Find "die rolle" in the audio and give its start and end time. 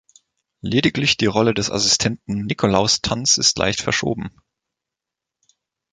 1.17-1.53